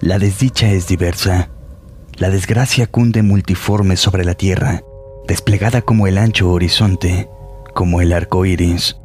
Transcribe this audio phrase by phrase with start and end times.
[0.00, 1.50] La desdicha es diversa.
[2.16, 4.82] La desgracia cunde multiforme sobre la tierra,
[5.28, 7.28] desplegada como el ancho horizonte,
[7.74, 8.96] como el arco iris.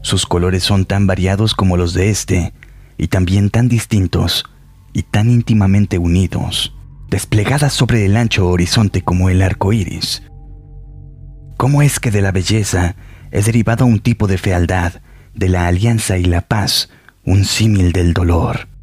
[0.00, 2.54] Sus colores son tan variados como los de este,
[2.96, 4.46] y también tan distintos
[4.94, 6.74] y tan íntimamente unidos,
[7.10, 10.22] desplegadas sobre el ancho horizonte como el arco iris.
[11.58, 12.96] ¿Cómo es que de la belleza
[13.32, 15.02] es derivado un tipo de fealdad,
[15.34, 16.88] de la alianza y la paz,
[17.22, 18.77] un símil del dolor?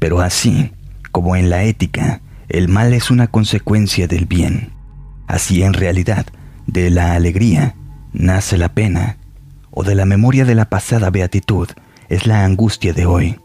[0.00, 0.72] Pero así,
[1.12, 4.72] como en la ética, el mal es una consecuencia del bien.
[5.28, 6.26] Así en realidad,
[6.66, 7.76] de la alegría
[8.12, 9.18] nace la pena,
[9.70, 11.68] o de la memoria de la pasada beatitud
[12.08, 13.38] es la angustia de hoy.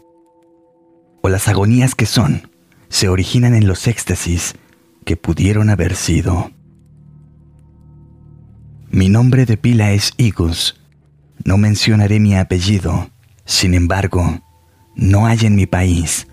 [1.22, 2.50] O las agonías que son
[2.88, 4.54] se originan en los éxtasis
[5.04, 6.50] que pudieron haber sido.
[8.90, 10.80] Mi nombre de pila es Igus.
[11.44, 13.10] No mencionaré mi apellido.
[13.44, 14.40] Sin embargo,
[14.96, 16.26] no hay en mi país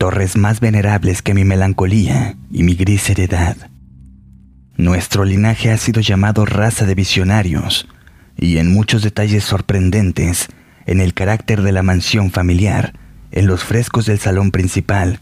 [0.00, 3.54] torres más venerables que mi melancolía y mi gris heredad.
[4.78, 7.86] Nuestro linaje ha sido llamado raza de visionarios,
[8.34, 10.48] y en muchos detalles sorprendentes,
[10.86, 12.94] en el carácter de la mansión familiar,
[13.30, 15.18] en los frescos del salón principal,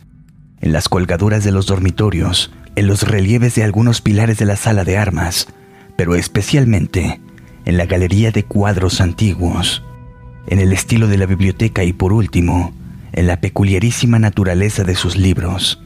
[0.61, 4.85] en las colgaduras de los dormitorios, en los relieves de algunos pilares de la sala
[4.85, 5.49] de armas,
[5.97, 7.21] pero especialmente
[7.65, 9.83] en la galería de cuadros antiguos,
[10.47, 12.73] en el estilo de la biblioteca y por último,
[13.19, 15.83] en la peculiarísima naturaleza de sus libros.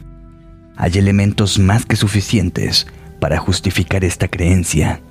[0.77, 2.85] Hay elementos más que suficientes
[3.19, 5.01] para justificar esta creencia.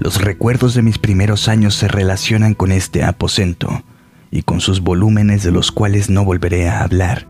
[0.00, 3.84] Los recuerdos de mis primeros años se relacionan con este aposento
[4.32, 7.28] y con sus volúmenes de los cuales no volveré a hablar.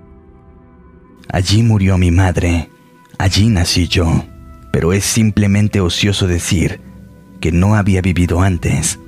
[1.28, 2.70] Allí murió mi madre,
[3.18, 4.24] allí nací yo,
[4.72, 6.80] pero es simplemente ocioso decir
[7.40, 8.98] que no había vivido antes,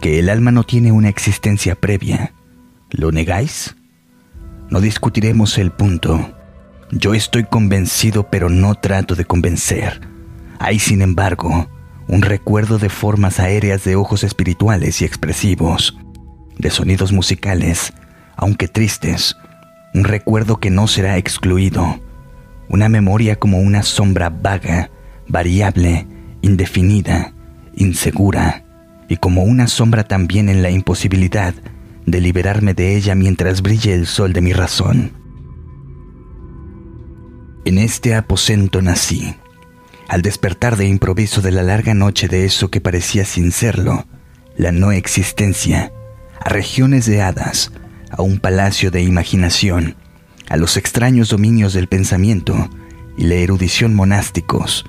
[0.00, 2.32] que el alma no tiene una existencia previa.
[2.90, 3.74] ¿Lo negáis?
[4.70, 6.34] No discutiremos el punto.
[6.90, 10.00] Yo estoy convencido pero no trato de convencer.
[10.58, 11.68] Hay, sin embargo,
[12.06, 15.96] un recuerdo de formas aéreas de ojos espirituales y expresivos,
[16.58, 17.92] de sonidos musicales,
[18.36, 19.36] aunque tristes,
[19.94, 22.00] un recuerdo que no será excluido,
[22.68, 24.90] una memoria como una sombra vaga,
[25.28, 26.06] variable,
[26.42, 27.32] indefinida,
[27.74, 28.64] insegura,
[29.08, 31.54] y como una sombra también en la imposibilidad
[32.10, 35.12] de liberarme de ella mientras brille el sol de mi razón.
[37.64, 39.36] En este aposento nací,
[40.08, 44.06] al despertar de improviso de la larga noche de eso que parecía sin serlo,
[44.56, 45.92] la no existencia,
[46.40, 47.72] a regiones de hadas,
[48.10, 49.96] a un palacio de imaginación,
[50.48, 52.70] a los extraños dominios del pensamiento
[53.18, 54.86] y la erudición monásticos.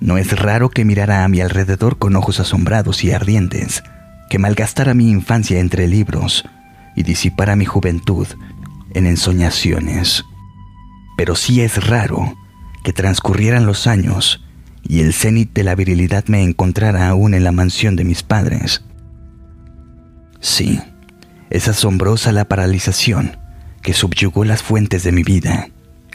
[0.00, 3.84] No es raro que mirara a mi alrededor con ojos asombrados y ardientes,
[4.28, 6.44] que malgastara mi infancia entre libros
[6.96, 8.26] y disipara mi juventud
[8.94, 10.24] en ensoñaciones.
[11.16, 12.36] Pero sí es raro
[12.82, 14.44] que transcurrieran los años
[14.82, 18.82] y el cenit de la virilidad me encontrara aún en la mansión de mis padres.
[20.40, 20.80] Sí,
[21.50, 23.36] es asombrosa la paralización
[23.82, 25.68] que subyugó las fuentes de mi vida,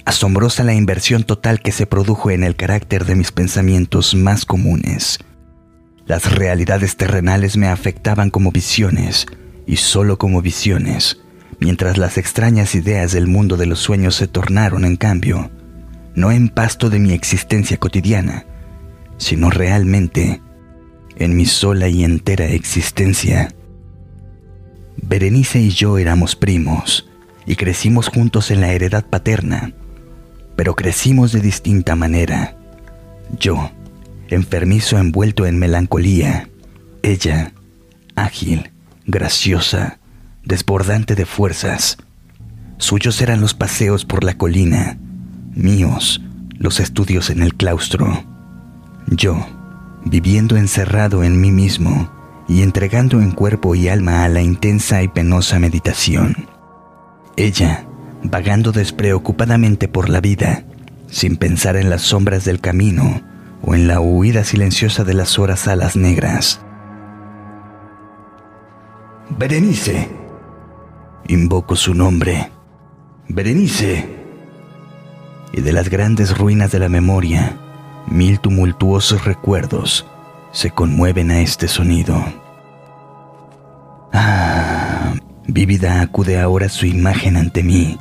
[0.06, 5.20] asombrosa la inversión total que se produjo en el carácter de mis pensamientos más comunes
[6.10, 9.28] las realidades terrenales me afectaban como visiones,
[9.68, 11.22] y solo como visiones,
[11.60, 15.52] mientras las extrañas ideas del mundo de los sueños se tornaron, en cambio,
[16.16, 18.48] no en pasto de mi existencia cotidiana,
[19.18, 20.42] sino realmente
[21.16, 23.54] en mi sola y entera existencia.
[24.98, 27.08] Berenice y yo éramos primos
[27.46, 29.74] y crecimos juntos en la heredad paterna,
[30.56, 32.58] pero crecimos de distinta manera.
[33.40, 33.70] Yo,
[34.30, 36.50] enfermizo envuelto en melancolía.
[37.04, 37.54] Ella,
[38.16, 38.72] ágil,
[39.06, 40.00] graciosa,
[40.44, 41.98] desbordante de fuerzas.
[42.78, 44.98] Suyos eran los paseos por la colina,
[45.54, 46.22] míos
[46.58, 48.24] los estudios en el claustro.
[49.08, 49.46] Yo,
[50.06, 52.12] viviendo encerrado en mí mismo
[52.48, 56.36] y entregando en cuerpo y alma a la intensa y penosa meditación.
[57.38, 57.86] Ella,
[58.24, 60.66] vagando despreocupadamente por la vida,
[61.08, 63.22] sin pensar en las sombras del camino
[63.62, 66.62] o en la huida silenciosa de las horas alas negras.
[69.38, 70.10] Berenice.
[71.28, 72.52] Invoco su nombre.
[73.28, 74.18] Berenice.
[75.54, 77.58] Y de las grandes ruinas de la memoria,
[78.08, 80.06] mil tumultuosos recuerdos
[80.52, 82.24] se conmueven a este sonido.
[84.12, 85.14] Ah,
[85.48, 87.98] vívida acude ahora su imagen ante mí,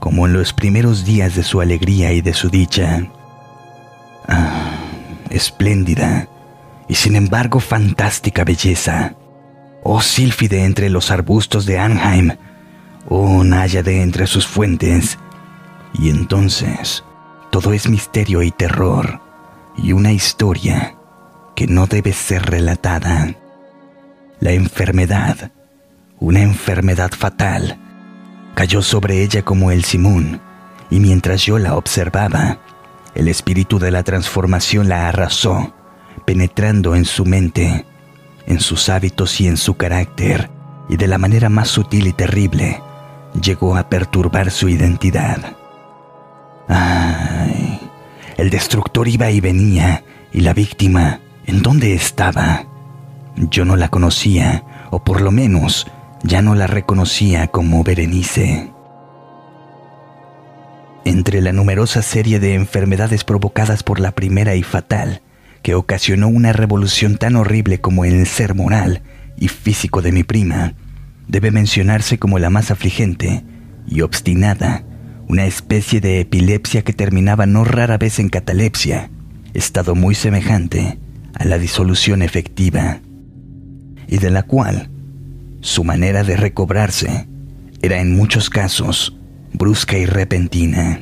[0.00, 3.02] como en los primeros días de su alegría y de su dicha.
[4.28, 4.67] Ah,
[5.30, 6.28] espléndida
[6.88, 9.14] y sin embargo fantástica belleza.
[9.82, 12.36] Oh sílfide entre los arbustos de Anheim,
[13.08, 15.18] oh náyade entre sus fuentes,
[15.94, 17.02] Y entonces,
[17.50, 19.20] todo es misterio y terror,
[19.76, 20.96] y una historia
[21.56, 23.34] que no debe ser relatada.
[24.38, 25.50] La enfermedad,
[26.20, 27.78] una enfermedad fatal,
[28.54, 30.40] cayó sobre ella como el simón,
[30.90, 32.58] y mientras yo la observaba,
[33.14, 35.74] el espíritu de la transformación la arrasó,
[36.24, 37.86] penetrando en su mente,
[38.46, 40.50] en sus hábitos y en su carácter,
[40.88, 42.80] y de la manera más sutil y terrible,
[43.40, 45.56] llegó a perturbar su identidad.
[46.68, 47.80] Ay,
[48.36, 52.66] el destructor iba y venía, y la víctima, ¿en dónde estaba?
[53.36, 55.86] Yo no la conocía, o por lo menos
[56.22, 58.72] ya no la reconocía como Berenice.
[61.08, 65.22] Entre la numerosa serie de enfermedades provocadas por la primera y fatal,
[65.62, 69.00] que ocasionó una revolución tan horrible como el ser moral
[69.38, 70.74] y físico de mi prima,
[71.26, 73.42] debe mencionarse como la más afligente
[73.86, 74.84] y obstinada,
[75.28, 79.08] una especie de epilepsia que terminaba no rara vez en catalepsia,
[79.54, 80.98] estado muy semejante
[81.32, 83.00] a la disolución efectiva,
[84.08, 84.90] y de la cual
[85.62, 87.26] su manera de recobrarse
[87.80, 89.17] era en muchos casos
[89.58, 91.00] brusca y repentina.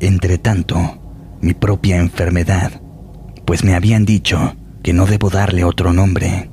[0.00, 2.82] Entretanto, mi propia enfermedad,
[3.46, 6.50] pues me habían dicho que no debo darle otro nombre.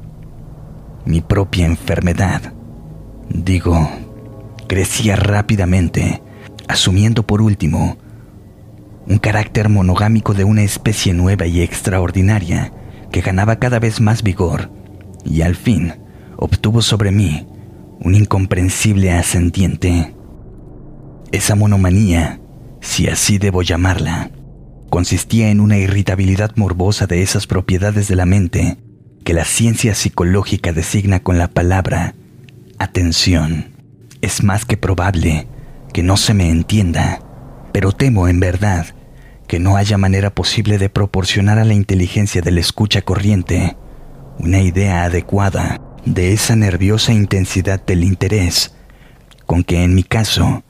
[1.06, 2.54] Mi propia enfermedad,
[3.30, 3.90] digo,
[4.68, 6.22] crecía rápidamente,
[6.68, 7.98] asumiendo por último
[9.08, 12.72] un carácter monogámico de una especie nueva y extraordinaria
[13.12, 14.72] que ganaba cada vez más vigor
[15.24, 15.94] y al fin
[16.38, 17.48] obtuvo sobre mí
[18.00, 20.16] un incomprensible ascendiente.
[21.31, 22.39] Esa monomanía,
[22.81, 24.31] si así debo llamarla,
[24.89, 28.77] consistía en una irritabilidad morbosa de esas propiedades de la mente
[29.24, 32.16] que la ciencia psicológica designa con la palabra
[32.77, 33.74] atención.
[34.22, 35.48] Es más que probable
[35.94, 37.19] que no se me entienda,
[37.72, 38.86] pero temo en verdad
[39.48, 43.77] que no haya manera posible de proporcionar a la inteligencia de la escucha corriente
[44.38, 48.75] una idea adecuada de esa nerviosa intensidad del interés
[49.45, 50.63] con que en mi caso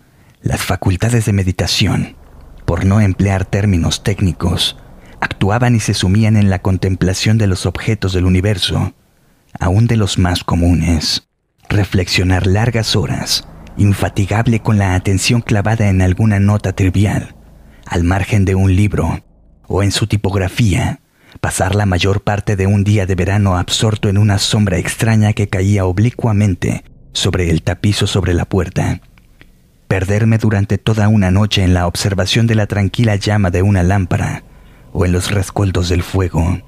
[0.45, 2.15] las facultades de meditación,
[2.65, 4.77] por no emplear términos técnicos,
[5.19, 8.94] actuaban y se sumían en la contemplación de los objetos del universo,
[9.59, 11.27] aún de los más comunes.
[11.68, 17.36] Reflexionar largas horas, infatigable con la atención clavada en alguna nota trivial,
[17.88, 19.24] al margen de un libro,
[19.68, 21.00] o en su tipografía,
[21.41, 25.48] pasar la mayor parte de un día de verano absorto en una sombra extraña que
[25.48, 26.83] caía oblicuamente
[27.13, 29.01] sobre el tapizo sobre la puerta.
[29.87, 34.43] Perderme durante toda una noche en la observación de la tranquila llama de una lámpara
[34.91, 36.61] o en los rescoldos del fuego.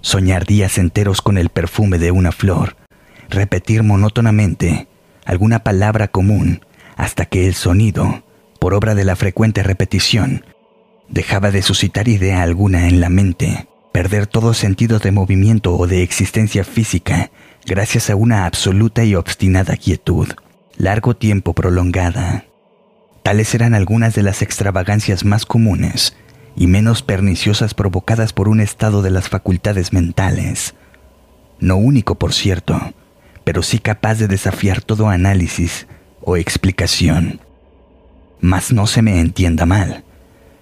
[0.00, 2.76] Soñar días enteros con el perfume de una flor.
[3.28, 4.88] Repetir monótonamente
[5.24, 6.64] alguna palabra común
[6.96, 8.24] hasta que el sonido,
[8.58, 10.44] por obra de la frecuente repetición,
[11.08, 16.02] dejaba de suscitar idea alguna en la mente perder todo sentido de movimiento o de
[16.02, 17.30] existencia física
[17.66, 20.28] gracias a una absoluta y obstinada quietud,
[20.80, 22.46] largo tiempo prolongada.
[23.22, 26.16] Tales eran algunas de las extravagancias más comunes
[26.56, 30.74] y menos perniciosas provocadas por un estado de las facultades mentales.
[31.58, 32.80] No único, por cierto,
[33.44, 35.86] pero sí capaz de desafiar todo análisis
[36.22, 37.40] o explicación.
[38.40, 40.04] Mas no se me entienda mal.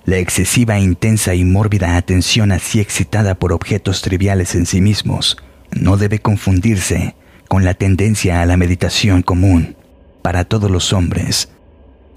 [0.04, 5.36] La excesiva, intensa y mórbida atención así excitada por objetos triviales en sí mismos
[5.70, 7.14] no debe confundirse
[7.46, 9.76] con la tendencia a la meditación común
[10.22, 11.50] para todos los hombres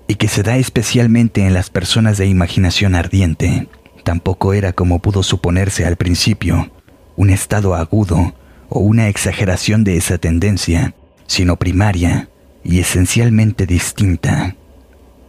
[0.08, 3.68] y que se da especialmente en las personas de imaginación ardiente.
[4.04, 6.72] Tampoco era como pudo suponerse al principio
[7.16, 8.34] un estado agudo
[8.68, 10.96] o una exageración de esa tendencia,
[11.28, 12.30] sino primaria
[12.64, 14.56] y esencialmente distinta,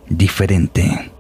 [0.09, 1.13] diferente.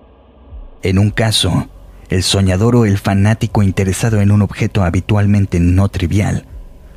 [0.83, 1.69] En un caso,
[2.09, 6.47] el soñador o el fanático interesado en un objeto habitualmente no trivial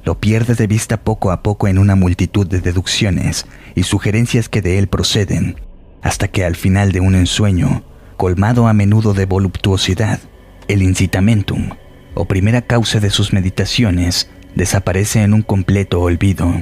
[0.05, 3.45] lo pierde de vista poco a poco en una multitud de deducciones
[3.75, 5.59] y sugerencias que de él proceden,
[6.01, 7.83] hasta que al final de un ensueño,
[8.15, 10.19] colmado a menudo de voluptuosidad,
[10.67, 11.71] el incitamentum,
[12.13, 16.53] o primera causa de sus meditaciones, desaparece en un completo olvido.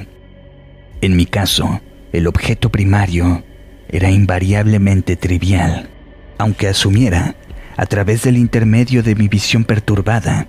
[1.00, 1.80] En mi caso,
[2.12, 3.44] el objeto primario
[3.88, 5.90] era invariablemente trivial
[6.38, 7.36] aunque asumiera,
[7.76, 10.46] a través del intermedio de mi visión perturbada,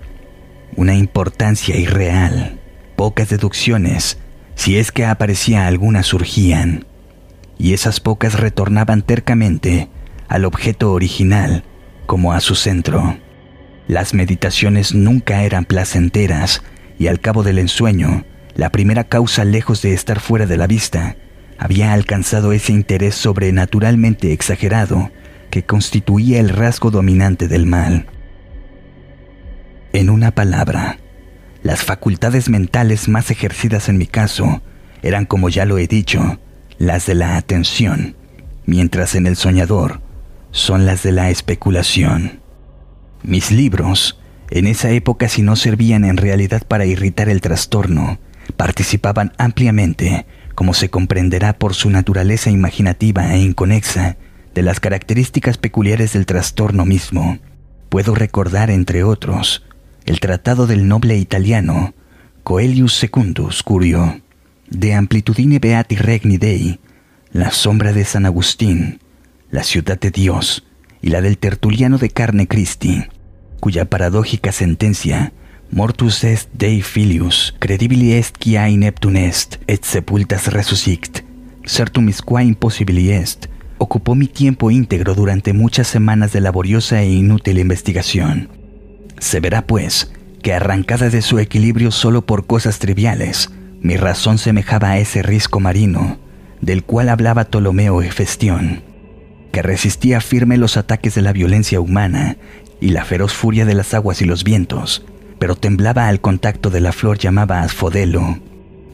[0.76, 2.60] una importancia irreal.
[2.96, 4.18] Pocas deducciones,
[4.56, 6.86] si es que aparecía alguna, surgían,
[7.58, 9.90] y esas pocas retornaban tercamente
[10.28, 11.64] al objeto original
[12.06, 13.18] como a su centro.
[13.88, 16.64] Las meditaciones nunca eran placenteras
[16.98, 18.26] y al cabo del ensueño,
[18.56, 21.18] la primera causa lejos de estar fuera de la vista,
[21.58, 25.12] había alcanzado ese interés sobrenaturalmente exagerado
[25.50, 28.08] que constituía el rasgo dominante del mal.
[29.94, 31.00] En una palabra,
[31.66, 34.62] las facultades mentales más ejercidas en mi caso
[35.02, 36.40] eran, como ya lo he dicho,
[36.78, 38.16] las de la atención,
[38.68, 40.00] mientras en el soñador
[40.52, 42.40] son las de la especulación.
[43.24, 44.20] Mis libros,
[44.52, 48.20] en esa época si no servían en realidad para irritar el trastorno,
[48.58, 54.18] participaban ampliamente, como se comprenderá por su naturaleza imaginativa e inconexa,
[54.54, 57.40] de las características peculiares del trastorno mismo.
[57.90, 59.64] Puedo recordar, entre otros,
[60.06, 61.94] el tratado del noble italiano
[62.44, 64.22] Coelius Secundus Curio,
[64.70, 66.80] de Amplitudine Beati Regni Dei,
[67.32, 69.00] la sombra de San Agustín,
[69.50, 70.64] la ciudad de Dios
[71.02, 73.06] y la del tertuliano de carne Christi,
[73.60, 75.34] cuya paradójica sentencia
[75.72, 81.24] Mortus est Dei filius, credibili est quia ineptum est, et sepultas resuscict,
[81.66, 83.48] certum qua impossibili est,
[83.80, 88.65] ocupó mi tiempo íntegro durante muchas semanas de laboriosa e inútil investigación.
[89.20, 93.50] Se verá, pues, que arrancada de su equilibrio solo por cosas triviales,
[93.82, 96.18] mi razón semejaba a ese risco marino,
[96.62, 98.84] del cual hablaba Ptolomeo Hefestión,
[99.52, 102.38] que resistía firme los ataques de la violencia humana
[102.80, 105.06] y la feroz furia de las aguas y los vientos,
[105.40, 108.40] pero temblaba al contacto de la flor llamada asfodelo.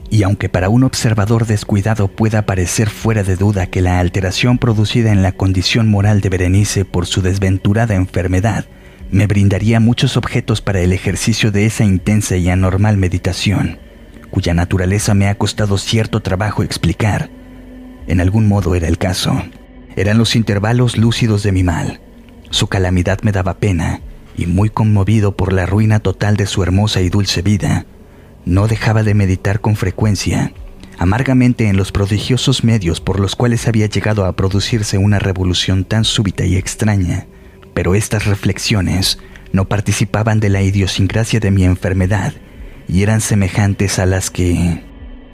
[0.10, 5.12] Y aunque para un observador descuidado pueda parecer fuera de duda que la alteración producida
[5.12, 8.66] en la condición moral de Berenice por su desventurada enfermedad
[9.12, 13.78] me brindaría muchos objetos para el ejercicio de esa intensa y anormal meditación,
[14.30, 17.30] cuya naturaleza me ha costado cierto trabajo explicar.
[18.08, 19.44] En algún modo era el caso.
[19.98, 22.00] Eran los intervalos lúcidos de mi mal.
[22.50, 24.00] Su calamidad me daba pena,
[24.38, 27.86] y muy conmovido por la ruina total de su hermosa y dulce vida,
[28.46, 30.54] no dejaba de meditar con frecuencia,
[30.98, 36.06] amargamente en los prodigiosos medios por los cuales había llegado a producirse una revolución tan
[36.06, 37.28] súbita y extraña
[37.74, 39.20] pero estas reflexiones
[39.52, 42.34] no participaban de la idiosincrasia de mi enfermedad
[42.88, 44.84] y eran semejantes a las que,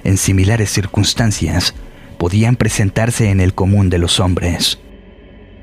[0.04, 1.74] en similares circunstancias,
[2.18, 4.80] podían presentarse en el común de los hombres.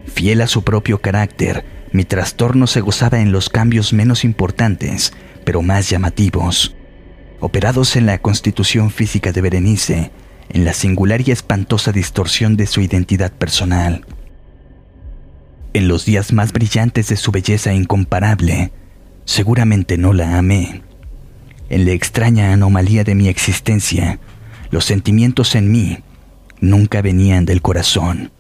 [0.07, 5.13] Fiel a su propio carácter, mi trastorno se gozaba en los cambios menos importantes,
[5.45, 6.75] pero más llamativos,
[7.41, 10.11] operados en la constitución física de Berenice,
[10.49, 14.05] en la singular y espantosa distorsión de su identidad personal.
[15.75, 18.71] En los días más brillantes de su belleza incomparable,
[19.25, 20.83] seguramente no la amé.
[21.69, 24.21] En la extraña anomalía de mi existencia,
[24.71, 25.99] los sentimientos en mí
[26.61, 28.31] nunca venían del corazón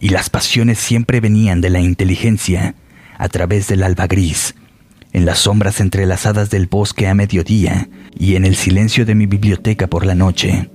[0.00, 2.74] y las pasiones siempre venían de la inteligencia
[3.16, 4.54] a través del alba gris,
[5.14, 9.86] en las sombras entrelazadas del bosque a mediodía y en el silencio de mi biblioteca
[9.86, 10.68] por la noche.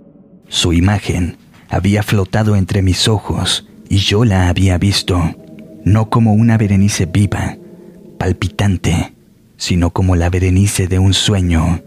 [0.50, 1.38] Su imagen
[1.70, 5.36] había flotado entre mis ojos y yo la había visto
[5.88, 7.56] no como una Berenice viva,
[8.20, 9.13] palpitante,
[9.56, 11.82] sino como la Berenice de un sueño,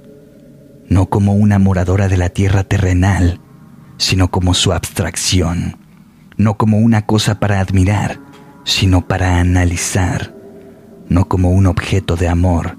[0.89, 3.41] no como una moradora de la tierra terrenal,
[3.99, 5.77] sino como su abstracción,
[6.39, 8.19] no como una cosa para admirar,
[8.65, 10.35] sino para analizar,
[11.11, 12.79] no como un objeto de amor,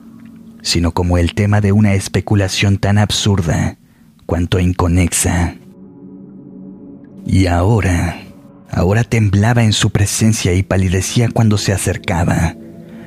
[0.63, 3.77] sino como el tema de una especulación tan absurda
[4.25, 5.53] cuanto inconexa.
[7.27, 8.17] Y ahora,
[8.71, 12.55] Ahora temblaba en su presencia y palidecía cuando se acercaba.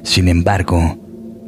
[0.02, 1.00] Sin embargo,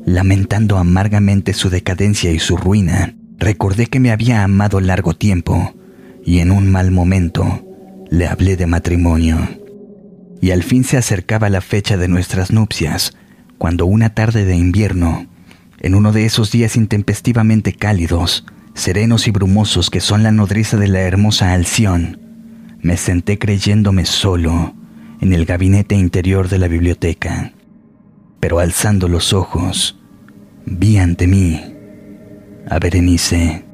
[0.06, 5.74] lamentando amargamente su decadencia y su ruina, recordé que me había amado largo tiempo
[6.24, 7.62] y en un mal momento
[8.10, 9.38] le hablé de matrimonio.
[10.40, 13.16] Y al fin se acercaba la fecha de nuestras nupcias,
[13.58, 15.26] cuando una tarde de invierno,
[15.80, 20.88] en uno de esos días intempestivamente cálidos, serenos y brumosos que son la nodriza de
[20.88, 22.25] la hermosa Alción,
[22.86, 24.72] me senté creyéndome solo
[25.20, 27.52] en el gabinete interior de la biblioteca,
[28.38, 29.98] pero alzando los ojos,
[30.66, 31.60] vi ante mí
[32.70, 33.64] a Berenice.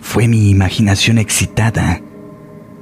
[0.00, 2.02] Fue mi imaginación excitada,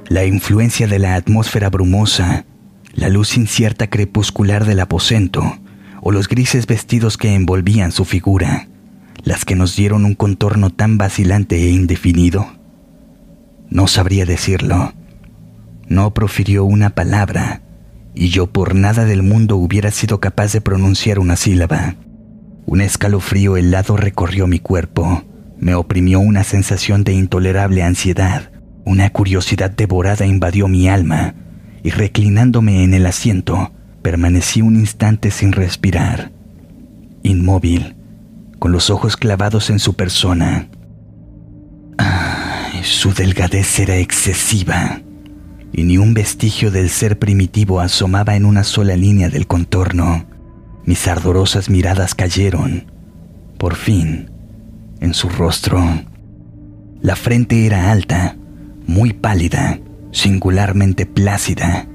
[0.07, 2.45] la influencia de la atmósfera brumosa,
[2.91, 5.59] la luz incierta crepuscular del aposento
[6.01, 8.67] o los grises vestidos que envolvían su figura,
[9.21, 12.64] las que nos dieron un contorno tan vacilante e indefinido
[13.69, 14.93] no sabría decirlo.
[15.87, 17.61] No profirió una palabra,
[18.13, 21.95] y yo por nada del mundo hubiera sido capaz de pronunciar una sílaba.
[22.65, 25.23] Un escalofrío helado recorrió mi cuerpo,
[25.59, 28.51] me oprimió una sensación de intolerable ansiedad,
[28.85, 31.35] una curiosidad devorada invadió mi alma,
[31.83, 36.31] y reclinándome en el asiento, permanecí un instante sin respirar,
[37.23, 37.95] inmóvil,
[38.59, 40.67] con los ojos clavados en su persona.
[42.85, 45.01] Su delgadez era excesiva,
[45.73, 50.25] y ni un vestigio del ser primitivo asomaba en una sola línea del contorno.
[50.85, 52.91] Mis ardorosas miradas cayeron,
[53.57, 54.29] por fin,
[54.99, 55.83] en su rostro.
[57.01, 58.37] La frente era alta,
[58.85, 59.79] muy pálida,
[60.11, 61.87] singularmente plácida,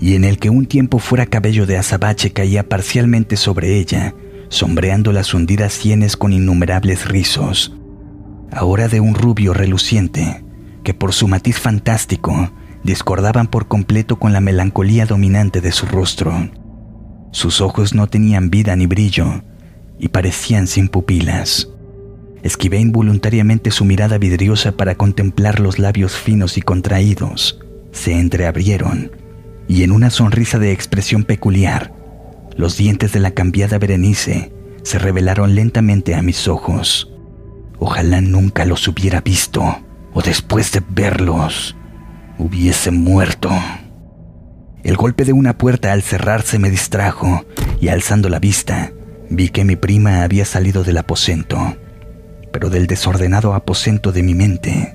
[0.00, 4.14] y en el que un tiempo fuera cabello de azabache caía parcialmente sobre ella,
[4.48, 7.77] sombreando las hundidas sienes con innumerables rizos,
[8.52, 10.44] ahora de un rubio reluciente,
[10.84, 12.50] que por su matiz fantástico
[12.84, 16.50] discordaban por completo con la melancolía dominante de su rostro.
[17.32, 19.42] Sus ojos no tenían vida ni brillo
[19.98, 21.68] y parecían sin pupilas.
[22.42, 27.60] Esquivé involuntariamente su mirada vidriosa para contemplar los labios finos y contraídos.
[27.92, 29.10] Se entreabrieron
[29.66, 31.92] y en una sonrisa de expresión peculiar,
[32.56, 34.50] los dientes de la cambiada Berenice
[34.82, 37.12] se revelaron lentamente a mis ojos.
[37.80, 39.80] Ojalá nunca los hubiera visto,
[40.12, 41.76] o después de verlos,
[42.36, 43.50] hubiese muerto.
[44.82, 47.44] El golpe de una puerta al cerrarse me distrajo
[47.80, 48.92] y alzando la vista,
[49.30, 51.76] vi que mi prima había salido del aposento,
[52.52, 54.94] pero del desordenado aposento de mi mente.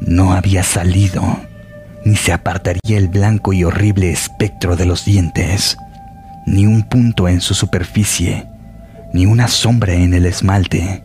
[0.00, 1.22] no había salido,
[2.04, 5.76] ni se apartaría el blanco y horrible espectro de los dientes,
[6.46, 8.49] ni un punto en su superficie
[9.12, 11.04] ni una sombra en el esmalte,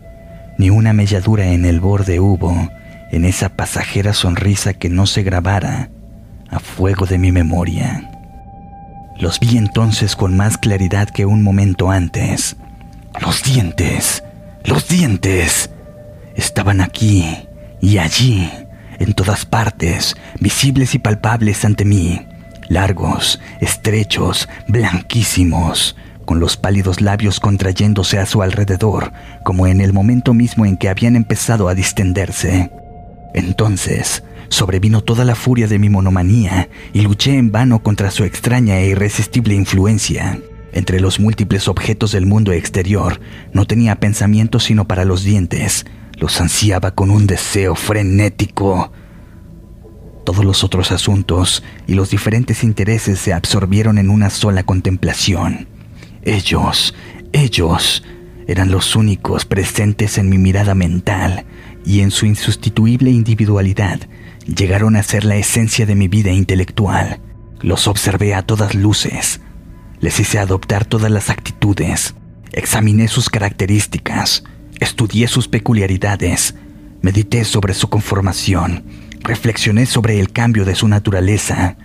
[0.58, 2.70] ni una melladura en el borde hubo
[3.10, 5.90] en esa pasajera sonrisa que no se grabara
[6.50, 8.10] a fuego de mi memoria.
[9.18, 12.56] Los vi entonces con más claridad que un momento antes.
[13.20, 14.22] Los dientes,
[14.64, 15.70] los dientes,
[16.34, 17.24] estaban aquí
[17.80, 18.50] y allí,
[18.98, 22.26] en todas partes, visibles y palpables ante mí,
[22.68, 25.96] largos, estrechos, blanquísimos,
[26.26, 30.90] con los pálidos labios contrayéndose a su alrededor, como en el momento mismo en que
[30.90, 32.70] habían empezado a distenderse.
[33.32, 38.78] Entonces, sobrevino toda la furia de mi monomanía y luché en vano contra su extraña
[38.78, 40.38] e irresistible influencia.
[40.72, 43.20] Entre los múltiples objetos del mundo exterior,
[43.52, 45.86] no tenía pensamiento sino para los dientes.
[46.18, 48.92] Los ansiaba con un deseo frenético.
[50.24, 55.68] Todos los otros asuntos y los diferentes intereses se absorbieron en una sola contemplación.
[56.26, 56.92] Ellos,
[57.32, 58.02] ellos,
[58.48, 61.46] eran los únicos presentes en mi mirada mental
[61.84, 64.00] y en su insustituible individualidad
[64.44, 67.20] llegaron a ser la esencia de mi vida intelectual.
[67.60, 69.40] Los observé a todas luces,
[70.00, 72.16] les hice adoptar todas las actitudes,
[72.50, 74.42] examiné sus características,
[74.80, 76.56] estudié sus peculiaridades,
[77.02, 78.84] medité sobre su conformación,
[79.20, 81.76] reflexioné sobre el cambio de su naturaleza,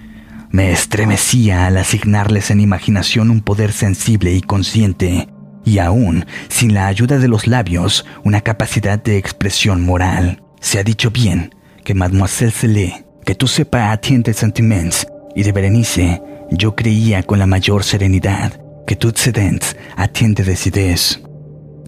[0.51, 5.29] me estremecía al asignarles en imaginación un poder sensible y consciente,
[5.63, 10.43] y aún, sin la ayuda de los labios, una capacidad de expresión moral.
[10.59, 16.21] Se ha dicho bien que Mademoiselle Celé, que tú sepa atiende sentiments, y de Berenice,
[16.51, 21.21] yo creía con la mayor serenidad que tú sedens atiende decides.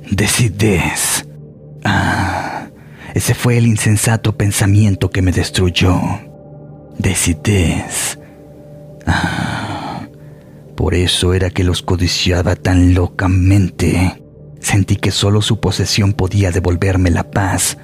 [0.09, 1.27] Decides.
[1.83, 2.67] Ah,
[3.13, 5.99] ese fue el insensato pensamiento que me destruyó.
[6.97, 8.22] Decides Ah,
[10.75, 14.21] por eso era que los codiciaba tan locamente.
[14.59, 17.77] Sentí que solo su posesión podía devolverme la paz,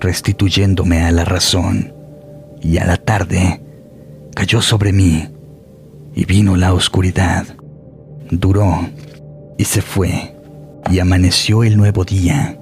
[0.00, 1.94] restituyéndome a la razón.
[2.62, 3.62] Y a la tarde
[4.34, 5.28] cayó sobre mí
[6.14, 7.46] y vino la oscuridad.
[8.30, 8.88] Duró
[9.58, 10.34] y se fue
[10.90, 12.58] y amaneció el nuevo día.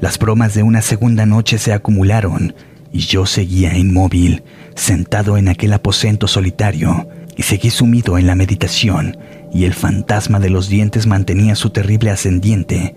[0.00, 2.54] Las bromas de una segunda noche se acumularon
[2.92, 4.42] y yo seguía inmóvil,
[4.74, 7.08] sentado en aquel aposento solitario,
[7.40, 9.16] y seguí sumido en la meditación
[9.50, 12.94] y el fantasma de los dientes mantenía su terrible ascendiente,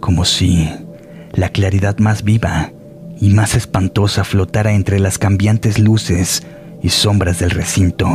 [0.00, 0.68] como si
[1.32, 2.72] la claridad más viva
[3.20, 6.42] y más espantosa flotara entre las cambiantes luces
[6.82, 8.08] y sombras del recinto.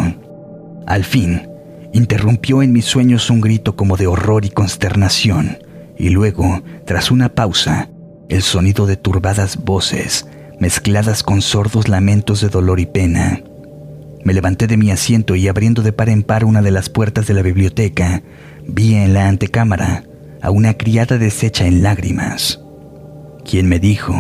[0.86, 1.48] Al fin,
[1.94, 5.60] interrumpió en mis sueños un grito como de horror y consternación,
[5.98, 7.90] y luego, tras una pausa,
[8.28, 10.28] el sonido de turbadas voces,
[10.60, 13.44] mezcladas con sordos lamentos de dolor y pena.
[14.24, 17.28] Me levanté de mi asiento y abriendo de par en par una de las puertas
[17.28, 18.24] de la biblioteca,
[18.66, 20.06] vi en la antecámara
[20.42, 22.62] a una criada deshecha en lágrimas,
[23.46, 24.16] quien me dijo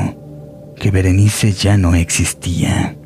[0.76, 2.98] que Berenice ya no existía.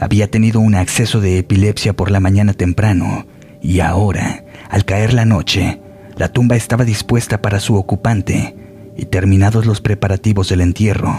[0.00, 3.26] Había tenido un acceso de epilepsia por la mañana temprano
[3.60, 5.80] y ahora, al caer la noche,
[6.16, 8.56] la tumba estaba dispuesta para su ocupante
[8.96, 11.16] y terminados los preparativos del entierro.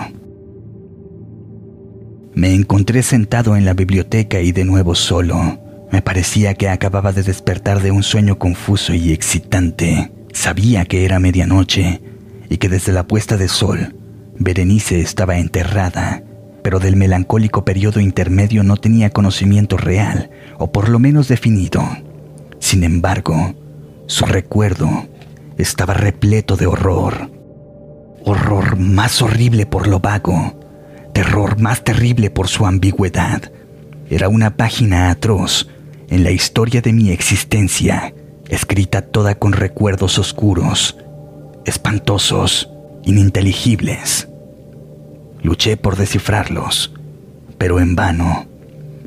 [2.36, 5.60] Me encontré sentado en la biblioteca y de nuevo solo.
[5.92, 10.12] Me parecía que acababa de despertar de un sueño confuso y excitante.
[10.34, 12.02] Sabía que era medianoche
[12.50, 13.96] y que desde la puesta de sol
[14.40, 16.24] Berenice estaba enterrada,
[16.64, 21.88] pero del melancólico periodo intermedio no tenía conocimiento real, o por lo menos definido.
[22.60, 23.54] Sin embargo,
[24.08, 25.08] su recuerdo
[25.58, 27.30] estaba repleto de horror.
[28.26, 30.60] Horror más horrible por lo vago,
[31.14, 33.52] terror más terrible por su ambigüedad.
[34.10, 35.70] Era una página atroz
[36.10, 38.14] en la historia de mi existencia,
[38.50, 40.98] escrita toda con recuerdos oscuros,
[41.66, 42.70] espantosos,
[43.04, 44.28] ininteligibles.
[45.42, 46.94] Luché por descifrarlos,
[47.58, 48.46] pero en vano,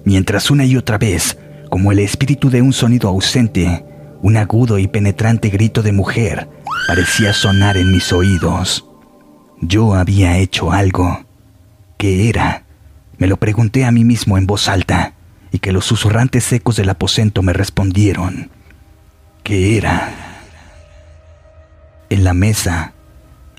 [0.04, 1.38] mientras una y otra vez,
[1.70, 3.84] como el espíritu de un sonido ausente,
[4.22, 6.48] un agudo y penetrante grito de mujer
[6.88, 8.84] parecía sonar en mis oídos.
[9.60, 11.25] Yo había hecho algo.
[11.96, 12.64] ¿Qué era?
[13.18, 15.14] Me lo pregunté a mí mismo en voz alta
[15.50, 18.50] y que los susurrantes ecos del aposento me respondieron.
[19.42, 20.12] ¿Qué era?
[22.10, 22.92] En la mesa,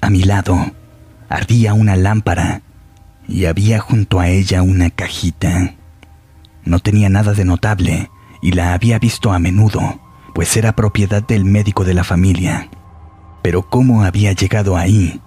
[0.02, 0.72] a mi lado,
[1.30, 2.62] ardía una lámpara
[3.28, 5.74] y había junto a ella una cajita.
[6.64, 10.00] No tenía nada de notable y la había visto a menudo,
[10.36, 12.70] pues era propiedad del médico de la familia.
[13.42, 15.22] Pero ¿cómo había llegado ahí,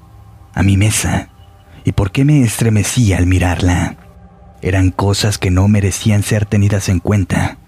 [0.55, 1.31] a mi mesa?
[1.85, 3.97] ¿Y por qué me estremecía al mirarla?
[4.63, 7.59] Eran cosas que no merecían ser tenidas en cuenta,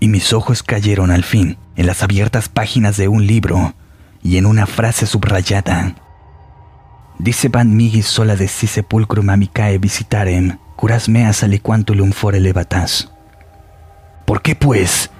[0.00, 3.74] y mis ojos cayeron al fin en las abiertas páginas de un libro
[4.22, 5.94] y en una frase subrayada.
[7.18, 13.10] Dice van migi sola de si sepulcrum amicae visitarem, curas meas aliquantulum fore levatas.
[14.26, 15.10] ¿Por qué, pues?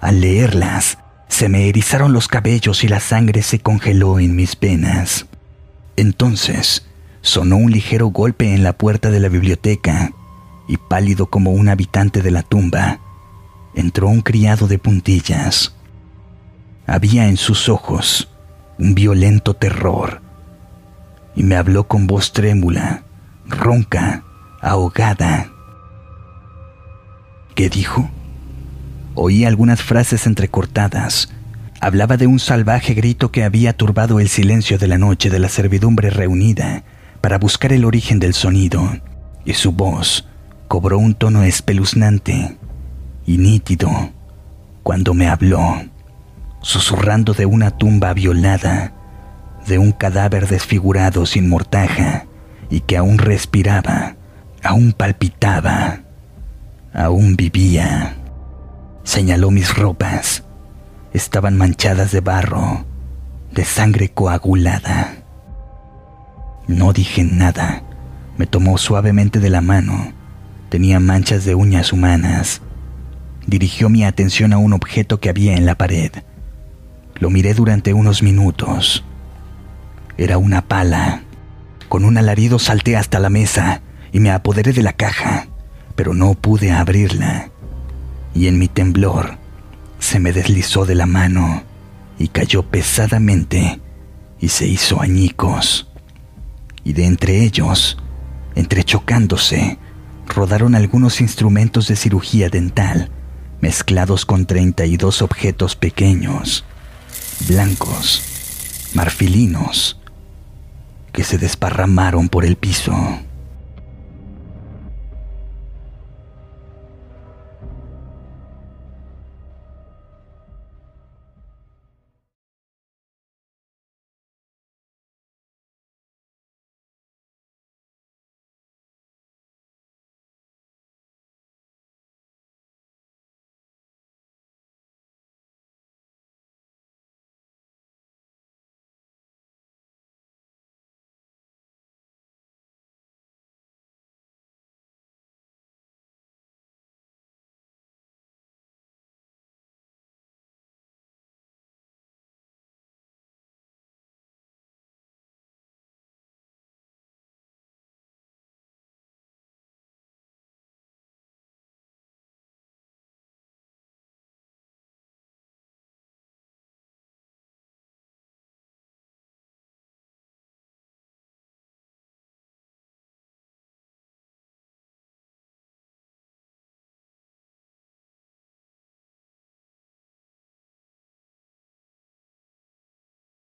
[0.00, 5.26] Al leerlas, se me erizaron los cabellos y la sangre se congeló en mis venas.
[5.96, 6.85] Entonces,
[7.26, 10.12] sonó un ligero golpe en la puerta de la biblioteca
[10.68, 13.00] y pálido como un habitante de la tumba,
[13.74, 15.74] entró un criado de puntillas.
[16.86, 18.30] Había en sus ojos
[18.78, 20.22] un violento terror
[21.34, 23.02] y me habló con voz trémula,
[23.48, 24.22] ronca,
[24.62, 25.50] ahogada.
[27.56, 28.08] ¿Qué dijo?
[29.16, 31.28] Oí algunas frases entrecortadas.
[31.80, 35.48] Hablaba de un salvaje grito que había turbado el silencio de la noche de la
[35.48, 36.84] servidumbre reunida
[37.16, 38.82] para buscar el origen del sonido,
[39.44, 40.28] y su voz
[40.68, 42.56] cobró un tono espeluznante
[43.26, 43.90] y nítido
[44.82, 45.82] cuando me habló,
[46.60, 48.92] susurrando de una tumba violada,
[49.66, 52.26] de un cadáver desfigurado sin mortaja
[52.70, 54.16] y que aún respiraba,
[54.62, 56.00] aún palpitaba,
[56.92, 58.16] aún vivía.
[59.02, 60.44] Señaló mis ropas.
[61.12, 62.84] Estaban manchadas de barro,
[63.52, 65.15] de sangre coagulada.
[66.68, 67.82] No dije nada.
[68.36, 70.12] Me tomó suavemente de la mano
[70.68, 72.60] Tenía manchas de uñas humanas.
[73.46, 76.10] Dirigió mi atención a un objeto que había en la pared.
[77.14, 79.04] Lo miré durante unos minutos.
[80.18, 81.22] Era una pala.
[81.88, 83.80] Con un alarido salté hasta la mesa
[84.12, 85.46] y me apoderé de la caja,
[85.94, 87.50] pero no pude abrirla.
[88.34, 89.38] Y en mi temblor
[90.00, 91.62] se me deslizó de la mano
[92.18, 93.80] y cayó pesadamente
[94.40, 95.88] y se hizo añicos.
[96.86, 97.98] Y de entre ellos,
[98.54, 99.76] entrechocándose,
[100.28, 103.10] rodaron algunos instrumentos de cirugía dental
[103.60, 106.64] mezclados con 32 objetos pequeños,
[107.48, 108.22] blancos,
[108.94, 109.98] marfilinos,
[111.10, 112.94] que se desparramaron por el piso.